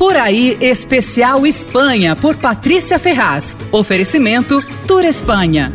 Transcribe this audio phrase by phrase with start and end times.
[0.00, 3.54] Por aí, especial Espanha, por Patrícia Ferraz.
[3.70, 5.70] Oferecimento Tour Espanha.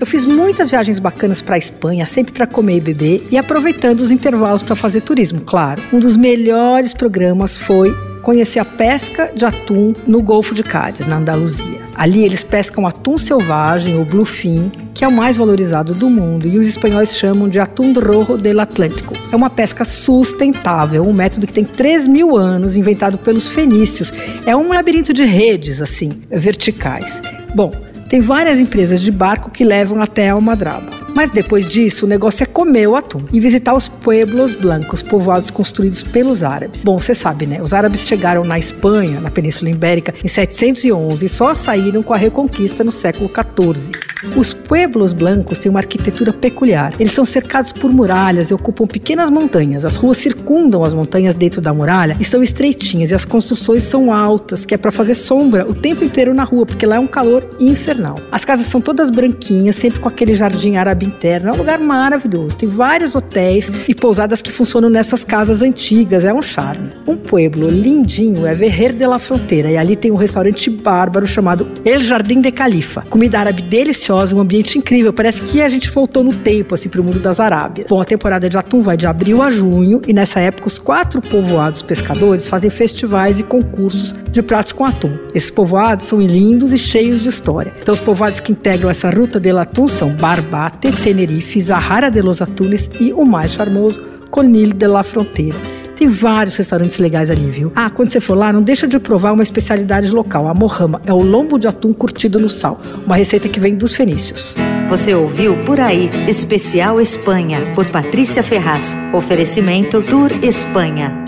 [0.00, 4.00] Eu fiz muitas viagens bacanas para a Espanha, sempre para comer e beber e aproveitando
[4.00, 5.80] os intervalos para fazer turismo, claro.
[5.92, 7.94] Um dos melhores programas foi
[8.28, 11.80] conhecer a pesca de atum no Golfo de Cádiz, na Andaluzia.
[11.94, 16.58] Ali eles pescam atum selvagem, o bluefin, que é o mais valorizado do mundo e
[16.58, 19.14] os espanhóis chamam de atum rojo del Atlântico.
[19.32, 24.12] É uma pesca sustentável, um método que tem 3 mil anos, inventado pelos fenícios.
[24.44, 27.22] É um labirinto de redes, assim, verticais.
[27.54, 27.72] Bom,
[28.10, 31.07] tem várias empresas de barco que levam até Almadraba.
[31.18, 35.50] Mas depois disso, o negócio é comer o atum e visitar os pueblos blancos, povoados
[35.50, 36.84] construídos pelos árabes.
[36.84, 37.60] Bom, você sabe, né?
[37.60, 42.16] Os árabes chegaram na Espanha, na Península Ibérica, em 711 e só saíram com a
[42.16, 43.90] Reconquista no século 14.
[44.36, 46.92] Os pueblos blancos têm uma arquitetura peculiar.
[46.98, 49.84] Eles são cercados por muralhas e ocupam pequenas montanhas.
[49.84, 54.12] As ruas circundam as montanhas dentro da muralha e são estreitinhas e as construções são
[54.12, 57.06] altas, que é para fazer sombra o tempo inteiro na rua, porque lá é um
[57.06, 58.16] calor infernal.
[58.30, 61.48] As casas são todas branquinhas, sempre com aquele jardim árabe interno.
[61.48, 62.56] É um lugar maravilhoso.
[62.56, 66.24] Tem vários hotéis e pousadas que funcionam nessas casas antigas.
[66.24, 66.90] É um charme.
[67.06, 71.68] Um pueblo lindinho é Verrer de la Fronteira e ali tem um restaurante bárbaro chamado
[71.84, 73.02] El Jardim de Califa.
[73.08, 75.12] Comida árabe deliciosa um ambiente incrível.
[75.12, 77.88] Parece que a gente voltou no tempo, assim, para o mundo das Arábias.
[77.88, 81.20] Bom, a temporada de atum vai de abril a junho e nessa época os quatro
[81.20, 85.16] povoados pescadores fazem festivais e concursos de pratos com atum.
[85.34, 87.72] Esses povoados são lindos e cheios de história.
[87.80, 92.42] Então, os povoados que integram essa ruta de atum são Barbate, Tenerife, Zahara de los
[92.42, 95.56] Atunes e o mais charmoso, Conil de la Fronteira.
[95.96, 97.72] Tem vários restaurantes legais ali, viu?
[97.74, 101.02] Ah, quando você for lá, não deixa de provar uma especialidade local, a morrama.
[101.04, 104.54] É o lombo de atum curtido no sal, uma receita que vem dos fenícios.
[104.88, 108.96] Você ouviu Por Aí, Especial Espanha, por Patrícia Ferraz.
[109.12, 111.27] Oferecimento Tour Espanha.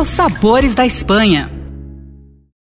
[0.00, 1.57] o sabores da Espanha.